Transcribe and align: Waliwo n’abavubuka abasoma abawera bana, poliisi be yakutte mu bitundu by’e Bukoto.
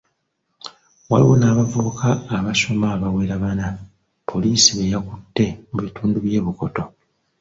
Waliwo 1.09 1.33
n’abavubuka 1.37 2.07
abasoma 2.35 2.85
abawera 2.95 3.35
bana, 3.43 3.65
poliisi 4.29 4.69
be 4.77 4.85
yakutte 4.93 5.45
mu 5.71 5.77
bitundu 5.85 6.17
by’e 6.25 6.41
Bukoto. 6.45 6.83